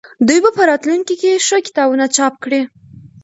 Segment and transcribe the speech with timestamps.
[0.27, 2.61] دوی به په راتلونکي کې ښه کتابونه چاپ کړي.